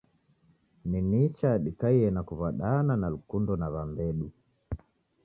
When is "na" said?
2.11-2.21, 3.01-3.07, 3.57-3.67